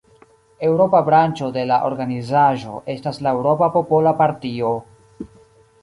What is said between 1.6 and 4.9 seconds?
la organizaĵo estas la Eŭropa Popola Partio.